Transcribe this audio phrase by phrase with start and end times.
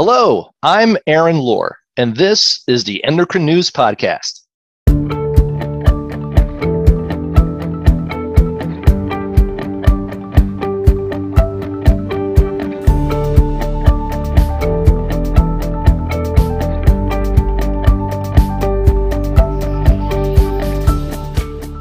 [0.00, 4.42] Hello, I'm Aaron Lohr, and this is the Endocrine News Podcast.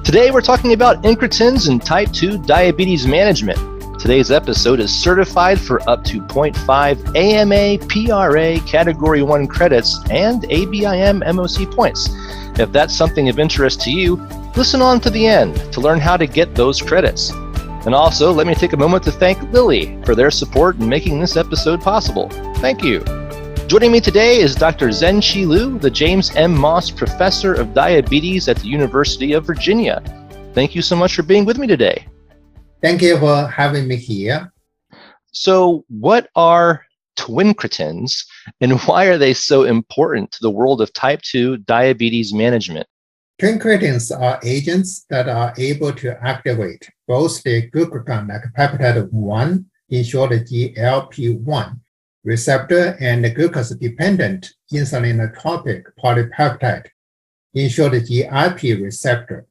[0.03, 3.76] Today, we're talking about incretins and type 2 diabetes management.
[4.07, 11.21] Today's episode is certified for up to 0.5 AMA PRA Category 1 credits and ABIM
[11.25, 12.07] MOC points.
[12.57, 14.15] If that's something of interest to you,
[14.55, 17.31] listen on to the end to learn how to get those credits.
[17.31, 21.19] And also, let me take a moment to thank Lilly for their support in making
[21.19, 22.29] this episode possible.
[22.59, 23.03] Thank you.
[23.67, 24.87] Joining me today is Dr.
[24.87, 26.57] Zhenqi Liu, the James M.
[26.57, 30.01] Moss Professor of Diabetes at the University of Virginia.
[30.53, 32.07] Thank you so much for being with me today.
[32.81, 34.51] Thank you for having me here.
[35.31, 36.85] So, what are
[37.17, 38.25] twincretins
[38.61, 42.87] and why are they so important to the world of type 2 diabetes management?
[43.41, 50.03] Twincretins are agents that are able to activate both the glucagon like peptide 1, in
[50.03, 51.79] short GLP1,
[52.23, 56.87] receptor and the glucose dependent insulinotropic polypeptide,
[57.53, 59.47] in short GIP receptor.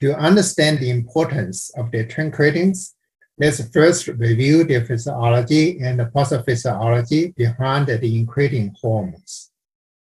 [0.00, 2.92] To understand the importance of the twincretins,
[3.36, 9.50] let's first review the physiology and the pathophysiology behind the incretin hormones.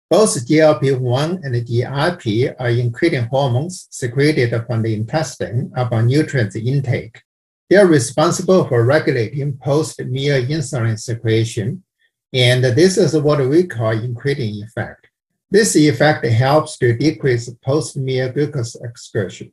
[0.08, 7.24] Both GLP-1 and GIP are incretin hormones secreted from the intestine upon nutrient intake.
[7.68, 11.84] They are responsible for regulating post-meal insulin secretion,
[12.32, 15.08] and this is what we call incretin effect.
[15.50, 19.52] This effect helps to decrease post-meal glucose excretion.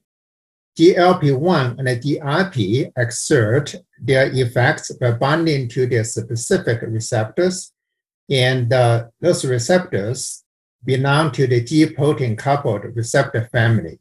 [0.78, 7.72] GLP-1 and GIP exert their effects by binding to their specific receptors,
[8.28, 10.45] and uh, those receptors
[10.84, 14.00] belong to the G protein coupled receptor family.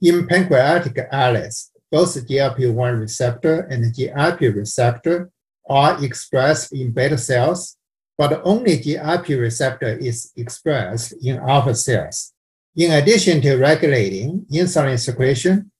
[0.00, 5.30] In pancreatic islets, both GLP-1 receptor and GIP receptor
[5.68, 7.76] are expressed in beta cells,
[8.16, 12.32] but only GIP receptor is expressed in alpha cells.
[12.76, 15.71] In addition to regulating insulin secretion,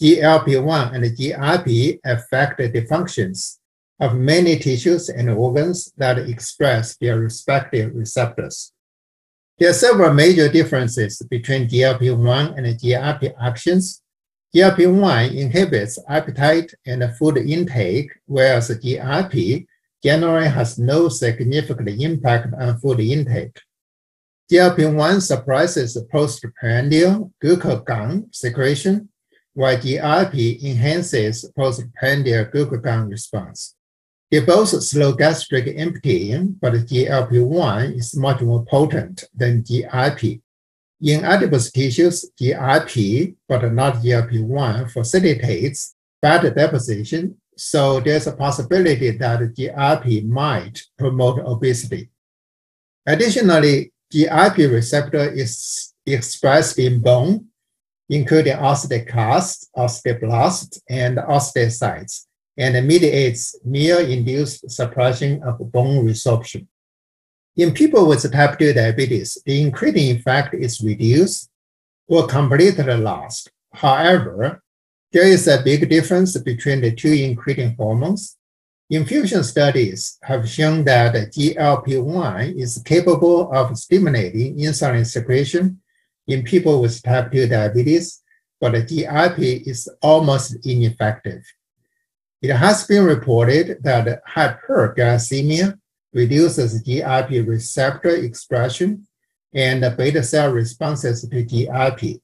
[0.00, 3.58] GLP-1 and GIP affect the functions
[3.98, 8.72] of many tissues and organs that express their respective receptors.
[9.58, 14.02] There are several major differences between GLP-1 and GIP actions.
[14.54, 19.66] GLP-1 inhibits appetite and food intake, whereas GIP
[20.04, 23.58] generally has no significant impact on food intake.
[24.52, 29.08] GLP-1 suppresses postprandial glucagon secretion
[29.56, 33.74] GIP enhances postprandial glucagon response.
[34.30, 40.42] They both slow gastric emptying, but GLP-1 is much more potent than GIP.
[41.00, 49.54] In adipose tissues, GIP, but not GLP-1, facilitates fat deposition, so there's a possibility that
[49.54, 52.10] GIP might promote obesity.
[53.06, 57.46] Additionally, GIP receptor is expressed in bone
[58.08, 66.66] including osteoclasts, osteoblasts, and osteocytes, and mediates meal-induced suppression of bone resorption.
[67.56, 71.48] In people with type 2 diabetes, the incretin effect is reduced
[72.06, 73.50] or completely lost.
[73.72, 74.62] However,
[75.12, 78.36] there is a big difference between the two incretin hormones.
[78.90, 85.80] Infusion studies have shown that GLP-1 is capable of stimulating insulin secretion
[86.26, 88.22] in people with type 2 diabetes,
[88.60, 91.42] but the GIP is almost ineffective.
[92.42, 95.78] It has been reported that hyperglycemia
[96.12, 99.06] reduces GIP receptor expression
[99.54, 102.20] and beta cell responses to GIP.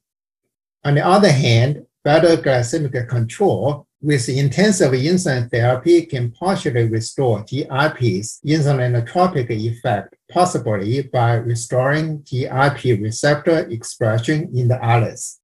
[0.84, 8.40] On the other hand, better glycemic control with intensive insulin therapy can partially restore GIP's
[8.44, 15.40] insulinotropic effect, possibly by restoring GIP receptor expression in the islets.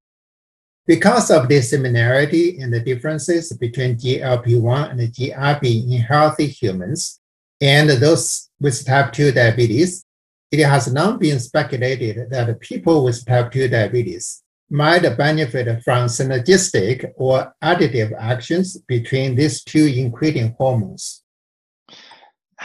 [0.85, 7.19] Because of the similarity and the differences between GLP-1 and GIP in healthy humans
[7.61, 10.03] and those with type 2 diabetes,
[10.51, 17.11] it has long been speculated that people with type 2 diabetes might benefit from synergistic
[17.15, 21.23] or additive actions between these two incretin hormones.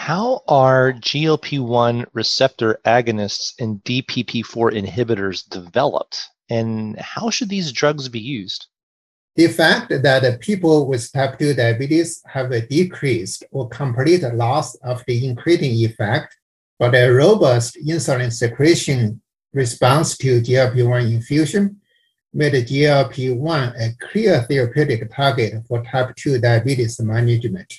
[0.05, 8.11] How are GLP 1 receptor agonists and DPP4 inhibitors developed, and how should these drugs
[8.11, 8.67] be used?
[9.37, 15.03] The fact that people with type 2 diabetes have a decreased or complete loss of
[15.07, 16.37] the incretin effect
[16.79, 19.23] but a robust insulin secretion
[19.55, 21.81] response to GLP-1 infusion
[22.35, 27.73] made GLP-1 a clear therapeutic target for type 2 diabetes management.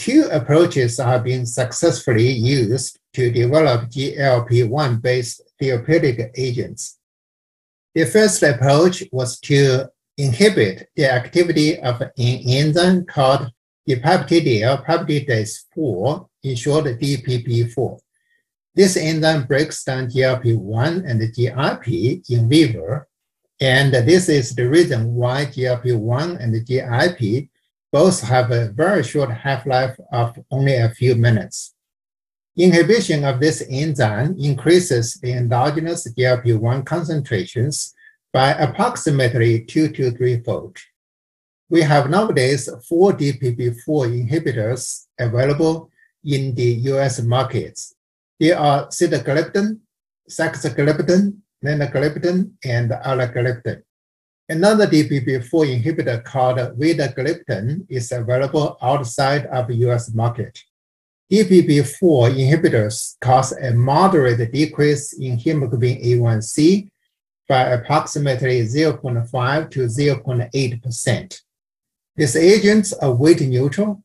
[0.00, 6.96] Two approaches are being successfully used to develop GLP-1 based therapeutic agents.
[7.94, 13.52] The first approach was to inhibit the activity of an enzyme called
[13.86, 18.00] dipeptidyl peptidase 4, in short DPP4.
[18.74, 23.06] This enzyme breaks down GLP-1 and GIP in liver,
[23.60, 27.49] and this is the reason why GLP-1 and GIP
[27.92, 31.74] both have a very short half-life of only a few minutes.
[32.56, 37.94] Inhibition of this enzyme increases the endogenous GLP-1 concentrations
[38.32, 40.76] by approximately two to threefold.
[41.68, 45.90] We have nowadays four DPP-4 inhibitors available
[46.24, 47.94] in the US markets.
[48.38, 49.78] They are sitagliptin,
[50.28, 53.82] saxagliptin, linagliptin, and alogliptin.
[54.50, 60.58] Another DPP-4 inhibitor called vildagliptin is available outside of the US market.
[61.32, 66.90] DPP-4 inhibitors cause a moderate decrease in hemoglobin A1C
[67.48, 71.40] by approximately 0.5 to 0.8%.
[72.16, 74.02] These agents are weight neutral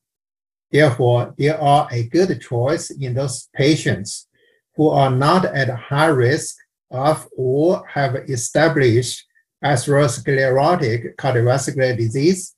[0.71, 4.27] Therefore, they are a good choice in those patients
[4.75, 6.57] who are not at high risk
[6.91, 9.25] of or have established
[9.63, 12.55] atherosclerotic cardiovascular disease,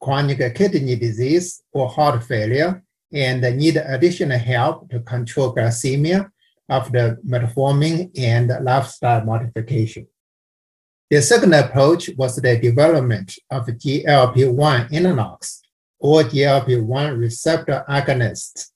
[0.00, 2.82] chronic kidney disease, or heart failure,
[3.12, 6.30] and need additional help to control glycemia
[6.68, 10.06] after metformin and lifestyle modification.
[11.08, 15.60] The second approach was the development of GLP-1 analogs
[16.00, 18.70] or GLP-1 receptor agonists.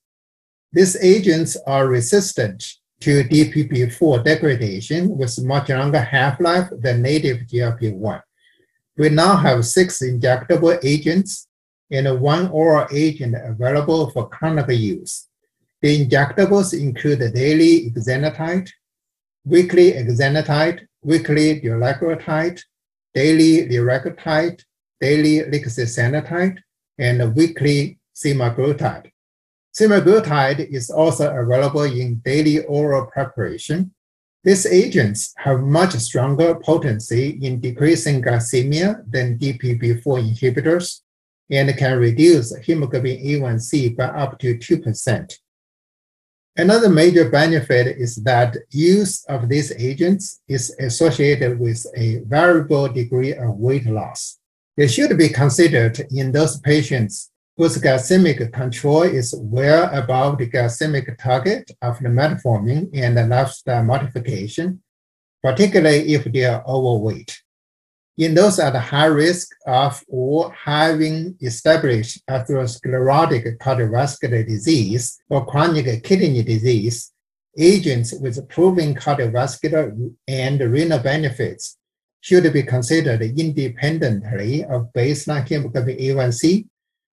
[0.72, 2.64] These agents are resistant
[3.00, 8.22] to DPP-4 degradation with much longer half-life than native GLP-1.
[8.96, 11.48] We now have six injectable agents
[11.90, 15.28] and one oral agent available for clinical use.
[15.82, 18.68] The injectables include the daily exenatide,
[19.44, 22.60] weekly exenatide, weekly dulaglutide,
[23.14, 24.62] daily liraglutide,
[25.00, 26.58] daily lixisenatide,
[26.98, 29.09] and weekly semaglutide.
[29.72, 33.92] Semaglutide is also available in daily oral preparation.
[34.42, 41.00] These agents have much stronger potency in decreasing glycemia than DPP-4 inhibitors
[41.50, 45.38] and can reduce hemoglobin A1C by up to 2%.
[46.56, 53.34] Another major benefit is that use of these agents is associated with a variable degree
[53.34, 54.38] of weight loss.
[54.76, 57.30] They should be considered in those patients
[57.60, 64.82] whose glycemic control is well above the glycemic target of the metformin and lifestyle modification,
[65.42, 67.42] particularly if they are overweight.
[68.16, 76.42] In those at high risk of or having established atherosclerotic cardiovascular disease or chronic kidney
[76.42, 77.12] disease,
[77.58, 81.76] agents with proven cardiovascular and renal benefits
[82.22, 86.66] should be considered independently of baseline hemoglobin A1C,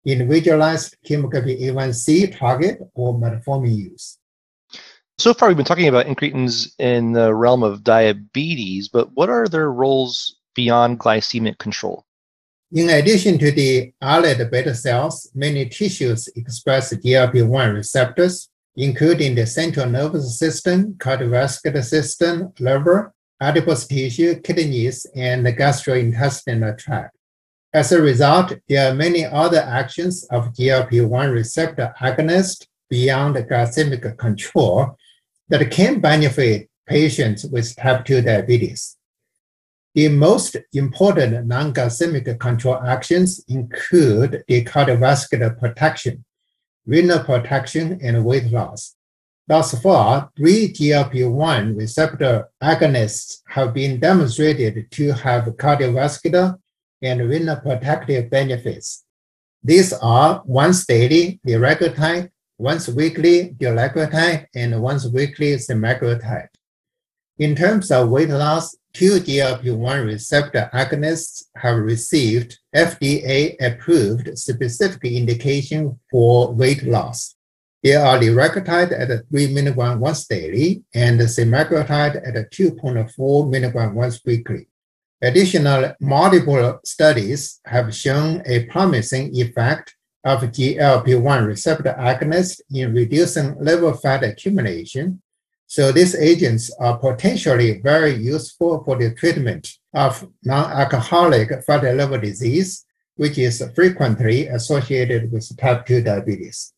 [0.05, 4.19] individualized hemoglobin A1C target, or metformin use.
[5.19, 9.47] So far, we've been talking about incretins in the realm of diabetes, but what are
[9.47, 12.05] their roles beyond glycemic control?
[12.73, 19.89] In addition to the islet beta cells, many tissues express GLP-1 receptors, including the central
[19.89, 27.15] nervous system, cardiovascular system, liver, adipose tissue, kidneys, and the gastrointestinal tract.
[27.75, 34.99] As a result, there are many other actions of GLP-1 receptor agonist beyond glycemic control
[35.49, 38.99] that can benefit patients with type 2 diabetes.
[39.95, 46.27] The most important non-glycemic control actions include the cardiovascular protection,
[46.87, 48.97] renal protection, and weight loss.
[49.47, 56.59] Thus far, three GLP-1 receptor agonists have been demonstrated to have cardiovascular
[57.03, 59.05] and renal protective benefits.
[59.65, 66.49] These are once daily liraglutide, once weekly dulaglutide, and once weekly semaglutide.
[67.39, 76.53] In terms of weight loss, two GLP-1 receptor agonists have received FDA-approved specific indication for
[76.53, 77.35] weight loss.
[77.83, 84.69] They are liraglutide at 3 mg once daily and semaglutide at 2.4 mg once weekly.
[85.25, 93.95] Additional multiple studies have shown a promising effect of GLP-1 receptor agonists in reducing liver
[93.95, 95.23] fat accumulation.
[95.69, 102.85] So these agents are potentially very useful for the treatment of non-alcoholic fatty liver disease,
[103.15, 106.73] which is frequently associated with type 2 diabetes.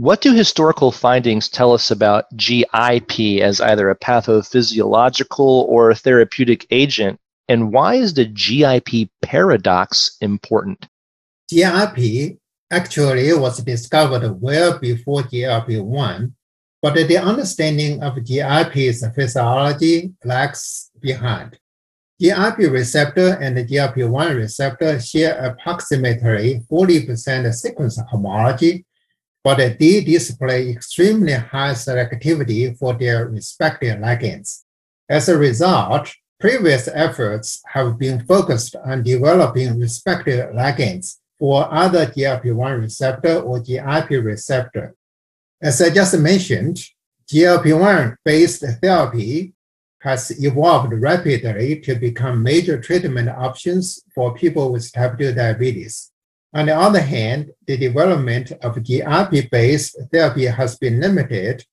[0.00, 6.68] What do historical findings tell us about GIP as either a pathophysiological or a therapeutic
[6.70, 7.18] agent?
[7.48, 10.86] And why is the GIP paradox important?
[11.50, 12.38] GIP
[12.70, 16.32] actually was discovered well before GLP 1,
[16.80, 21.58] but the understanding of GIP's physiology lags behind.
[22.20, 28.84] GIP receptor and the GLP-1 receptor share approximately 40% sequence homology,
[29.48, 34.64] but they display extremely high selectivity for their respective ligands.
[35.08, 42.78] As a result, previous efforts have been focused on developing respective ligands for other GLP-1
[42.78, 44.94] receptor or GIP receptor.
[45.62, 46.84] As I just mentioned,
[47.32, 49.54] GLP-1 based therapy
[50.00, 56.12] has evolved rapidly to become major treatment options for people with type 2 diabetes.
[56.54, 61.64] On the other hand, the development of GIP-based therapy has been limited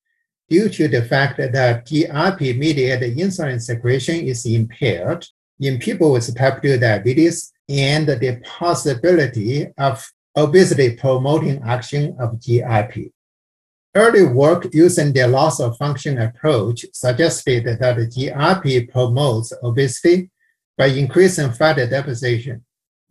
[0.50, 5.26] due to the fact that GIP-mediated insulin secretion is impaired
[5.60, 10.06] in people with type 2 diabetes and the possibility of
[10.36, 13.12] obesity promoting action of GIP.
[13.96, 20.30] Early work using the loss of function approach suggested that GIP promotes obesity
[20.78, 22.66] by increasing fat deposition.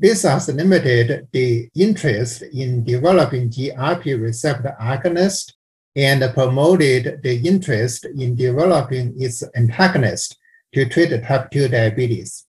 [0.04, 5.54] This has limited the interest in developing GIP receptor agonist
[5.96, 10.36] and promoted the interest in developing its antagonist
[10.74, 12.44] to treat type 2 diabetes.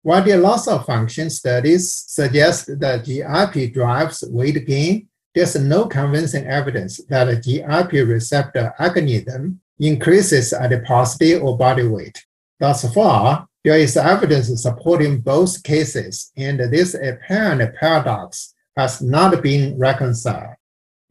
[0.00, 6.46] While the loss of function studies suggest that GIP drives weight gain, there's no convincing
[6.46, 12.24] evidence that a GIP receptor agonism increases adiposity or body weight.
[12.58, 19.78] Thus far, there is evidence supporting both cases, and this apparent paradox has not been
[19.78, 20.56] reconciled.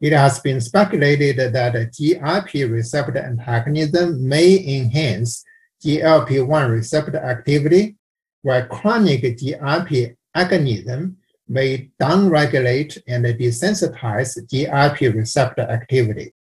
[0.00, 5.44] It has been speculated that GIP receptor antagonism may enhance
[5.84, 7.96] GLP-1 receptor activity,
[8.42, 11.14] while chronic GIP agonism
[11.48, 16.32] may downregulate and desensitize GIP receptor activity.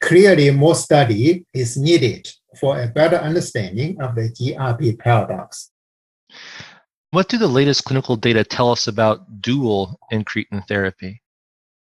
[0.00, 2.28] Clearly, more study is needed
[2.58, 5.70] for a better understanding of the GIP paradox.
[7.12, 11.22] What do the latest clinical data tell us about dual incretin therapy?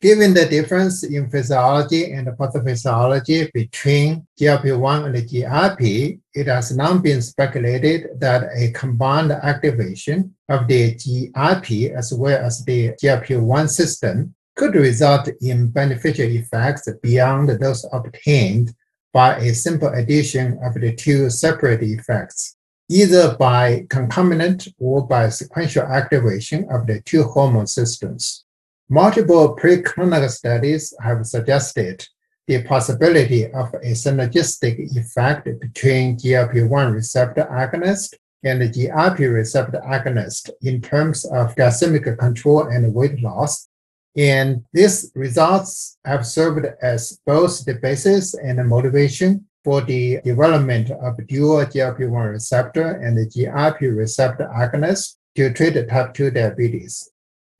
[0.01, 6.97] Given the difference in physiology and pathophysiology between GLP-1 and the GIP, it has now
[6.97, 14.33] been speculated that a combined activation of the GIP as well as the GLP-1 system
[14.55, 18.73] could result in beneficial effects beyond those obtained
[19.13, 22.55] by a simple addition of the two separate effects,
[22.89, 28.45] either by concomitant or by sequential activation of the two hormone systems.
[28.89, 32.05] Multiple preclinical studies have suggested
[32.47, 40.49] the possibility of a synergistic effect between GLP-1 receptor agonist and the GIP receptor agonist
[40.61, 43.69] in terms of glycemic control and weight loss.
[44.15, 50.91] And these results have served as both the basis and the motivation for the development
[50.91, 57.09] of dual GLP-1 receptor and the GIP receptor agonist to treat type 2 diabetes.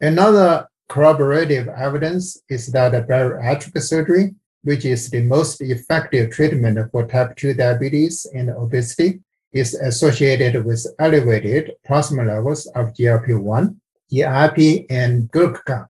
[0.01, 7.35] Another corroborative evidence is that bariatric surgery, which is the most effective treatment for type
[7.37, 9.21] 2 diabetes and obesity,
[9.53, 13.75] is associated with elevated plasma levels of GLP-1,
[14.09, 15.87] GIP, and glucagon.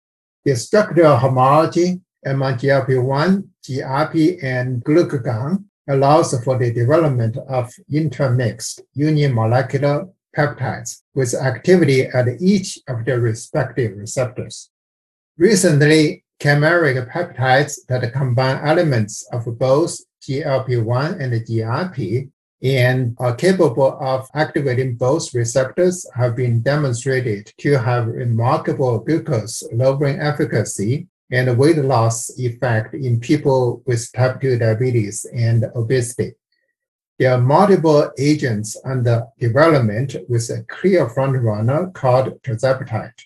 [0.46, 10.10] The structural homology among GLP-1, GIP, and glucagon allows for the development of intermixed unimolecular
[10.36, 14.70] peptides with activity at each of the respective receptors.
[15.38, 22.30] Recently, chimeric peptides that combine elements of both GLP-1 and GIP
[22.64, 30.20] and are capable of activating both receptors have been demonstrated to have remarkable glucose lowering
[30.20, 36.34] efficacy and weight loss effect in people with type 2 diabetes and obesity.
[37.20, 43.20] There are multiple agents under development with a clear frontrunner called tirzepatide.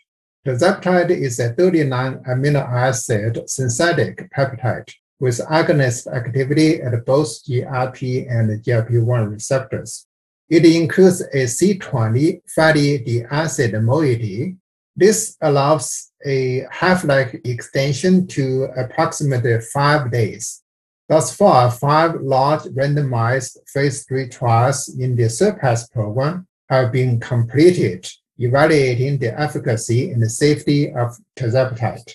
[0.46, 8.50] Tirzepatide is a 39 amino acid synthetic peptide with agonist activity at both GIP and
[8.64, 10.08] GLP-1 receptors.
[10.50, 14.58] It includes a C20 fatty diacid moiety.
[14.96, 20.64] This allows a half-life extension to approximately five days.
[21.08, 28.10] Thus far, five large randomized phase three trials in the SURPASS program have been completed,
[28.40, 32.12] evaluating the efficacy and the safety of tirzepatide.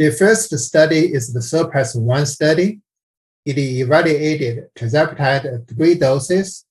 [0.00, 2.80] The first study is the SURPASS 1 study.
[3.44, 6.64] It evaluated tirzepatide at three doses,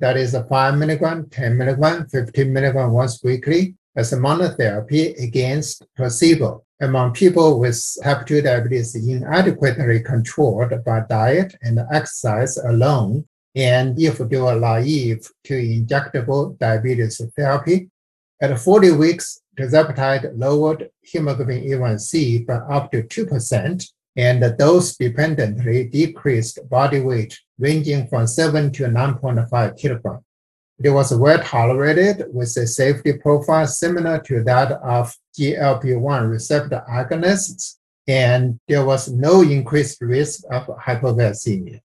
[0.00, 5.86] that is a 5 milligram, 10 milligram, 15 milligram once weekly, as a monotherapy against
[5.96, 13.98] placebo among people with type 2 diabetes inadequately controlled by diet and exercise alone, and
[13.98, 17.88] if they were naive to injectable diabetes therapy.
[18.42, 26.58] At 40 weeks, tirzepatide lowered hemoglobin A1C by up to 2% and dose dependently decreased
[26.68, 30.24] body weight ranging from 7 to 9.5 kilograms.
[30.82, 37.76] It was well tolerated with a safety profile similar to that of GLP-1 receptor agonists,
[38.08, 41.80] and there was no increased risk of hypoglycemia.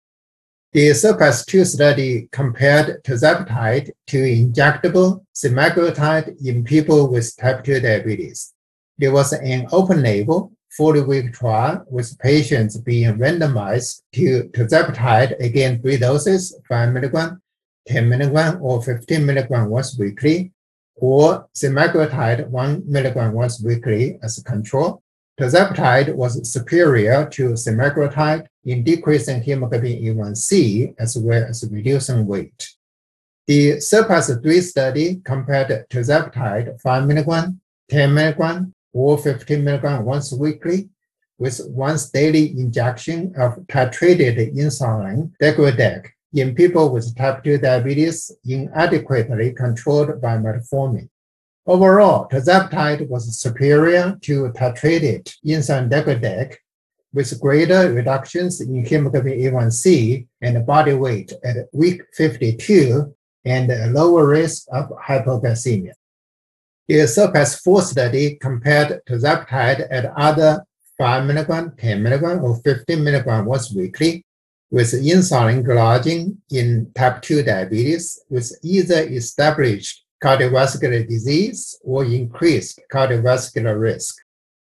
[0.73, 8.53] The SURPASS-2 study compared tirzepatide to injectable semaglutide in people with type 2 diabetes.
[8.97, 16.59] There was an open-label 40-week trial with patients being randomized to tirzepatide again three doses,
[16.67, 17.41] 5 milligram,
[17.87, 20.51] 10 milligram, or 15 milligram once weekly,
[20.97, 25.01] or semaglutide 1 milligram once weekly as a control.
[25.39, 32.73] Tirzepatide was superior to semaglutide in decreasing hemoglobin A1C as well as reducing weight.
[33.45, 40.89] The SURPASS-3 study compared tirzepatide 5 milligram, 10 mg, or 15 mg once weekly
[41.37, 49.53] with once daily injection of titrated insulin degludec in people with type 2 diabetes inadequately
[49.53, 51.07] controlled by metformin.
[51.67, 56.55] Overall, tirzepatide was superior to titrated insulin degludec
[57.13, 64.25] with greater reductions in hemoglobin A1C and body weight at week 52 and a lower
[64.27, 65.91] risk of hypoglycemia.
[66.87, 70.63] The SURPASS 4 study compared tirzepatide at other
[70.97, 74.23] 5 milligram, 10 mg, or 15 mg once weekly
[74.71, 83.79] with insulin glargine in type 2 diabetes with either established cardiovascular disease or increased cardiovascular
[83.79, 84.15] risk.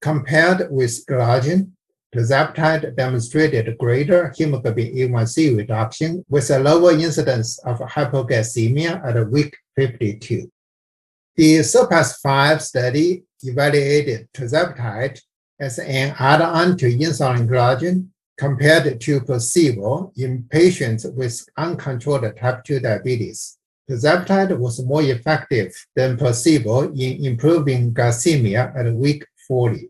[0.01, 1.71] Compared with glargine,
[2.13, 10.51] tirzepatide demonstrated greater hemoglobin A1C reduction with a lower incidence of hypoglycemia at week 52.
[11.36, 15.21] The SURPASS 5 study evaluated tirzepatide
[15.60, 22.80] as an add-on to insulin glargine compared to placebo in patients with uncontrolled type 2
[22.80, 23.58] diabetes.
[23.91, 29.89] Tirzepatide was more effective than placebo in improving glycemia at week 40.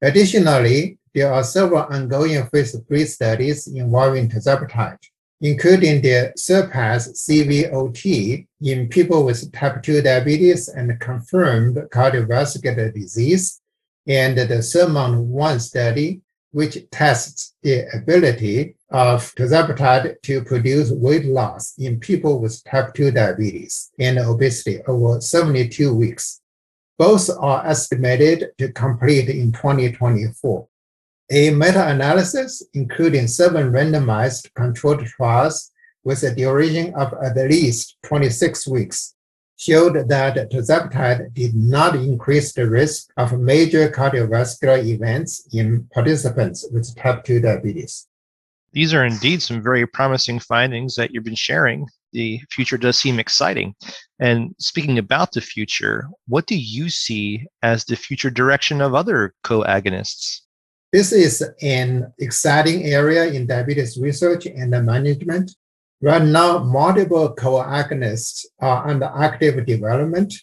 [0.00, 4.98] Additionally, there are several ongoing phase 3 studies involving tirzepatide
[5.40, 13.60] including the SURPASS CVOT in people with type 2 diabetes and confirmed cardiovascular disease,
[14.06, 16.22] and the SURMOUNT 1 study,
[16.54, 23.10] which tests the ability of tirzepatide to produce weight loss in people with type 2
[23.10, 26.40] diabetes and obesity over 72 weeks.
[26.96, 30.68] Both are estimated to complete in 2024.
[31.32, 35.72] A meta-analysis, including seven randomized controlled trials
[36.04, 39.16] with a duration of at least 26 weeks,
[39.64, 46.94] showed that tirzepatide did not increase the risk of major cardiovascular events in participants with
[46.96, 48.06] type 2 diabetes.
[48.72, 51.86] These are indeed some very promising findings that you've been sharing.
[52.12, 53.74] The future does seem exciting.
[54.18, 59.32] And speaking about the future, what do you see as the future direction of other
[59.44, 60.40] co-agonists?
[60.92, 65.52] This is an exciting area in diabetes research and management.
[66.04, 70.34] Right now, multiple co-agonists are under active development.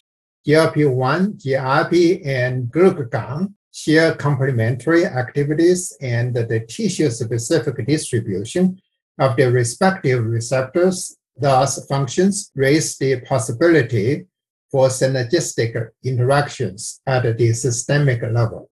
[0.44, 8.76] GLP-1, GIP, and glucagon share complementary activities and the tissue-specific distribution
[9.20, 14.26] of their respective receptors, thus functions raise the possibility
[14.68, 18.68] for synergistic interactions at the systemic level.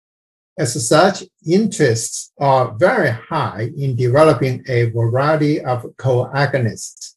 [0.59, 7.15] As such, interests are very high in developing a variety of co-agonists.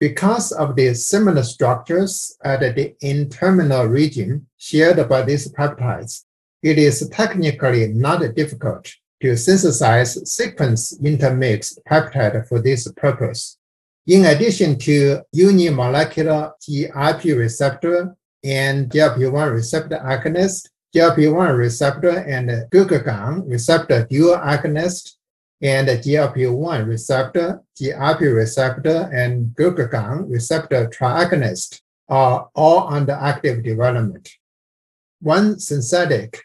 [0.00, 6.24] Because of the similar structures at the N-terminal region shared by these peptides,
[6.64, 13.56] it is technically not difficult to synthesize sequence intermixed peptide for this purpose.
[14.08, 24.06] In addition to unimolecular GIP receptor and GLP-1 receptor agonist, GLP-1 receptor and glucagon receptor
[24.10, 25.14] dual agonist,
[25.62, 34.30] and GLP-1 receptor, GIP receptor, and glucagon receptor triagonist are all under active development.
[35.20, 36.40] One synthetic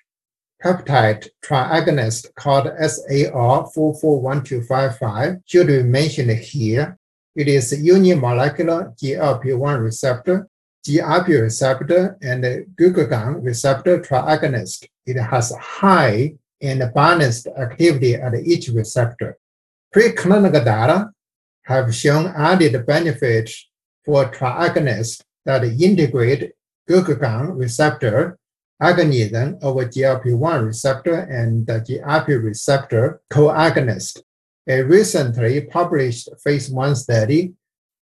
[0.64, 6.98] peptide triagonist called SAR441255 should be mentioned here.
[7.36, 10.50] It is unimolecular GLP-1 receptor,
[10.86, 12.44] GIP receptor, and
[12.76, 14.88] glucagon receptor triagonist.
[15.06, 19.38] It has high and balanced activity at each receptor.
[19.94, 21.10] Preclinical data
[21.64, 23.68] have shown added benefits
[24.06, 26.52] for triagonists that integrate
[26.88, 28.38] glucagon receptor
[28.82, 34.22] agonism over GLP-1 receptor and the GIP receptor co-agonist.
[34.68, 37.54] A recently published phase one study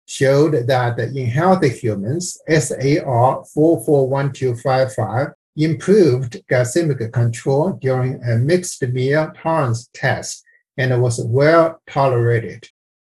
[0.06, 9.90] showed that in healthy humans, SAR 441255 improved glycemic control during a mixed meal tolerance
[9.94, 10.44] test
[10.78, 12.68] and was well tolerated.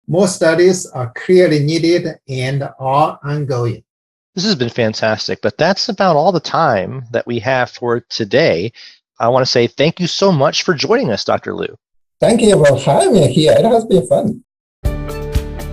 [0.06, 3.84] More studies are clearly needed and are ongoing.
[4.34, 8.72] This has been fantastic, but that's about all the time that we have for today.
[9.18, 11.54] I want to say thank you so much for joining us, Dr.
[11.54, 11.76] Liu.
[12.20, 13.52] Thank you for having me here.
[13.56, 14.44] It has been fun.